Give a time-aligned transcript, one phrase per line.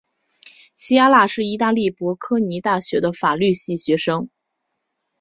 [0.73, 4.31] 琪亚拉是意大利博科尼大学的法律系学生。